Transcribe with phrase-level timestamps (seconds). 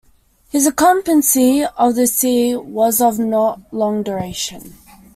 [0.49, 4.73] His occupancy of the see was not of long duration.